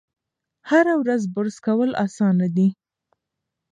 [0.69, 2.67] هره ورځ برس کول اسانه دي.